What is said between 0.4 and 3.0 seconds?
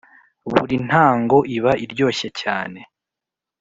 buri ntango Iba iryoshye cyane